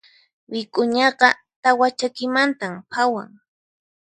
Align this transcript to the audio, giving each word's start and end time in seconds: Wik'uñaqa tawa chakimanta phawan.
Wik'uñaqa 0.51 1.27
tawa 1.63 1.87
chakimanta 1.97 2.67
phawan. 2.91 3.29